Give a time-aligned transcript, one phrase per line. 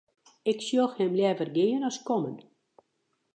[0.51, 2.35] Ik sjoch him leaver gean as kommen.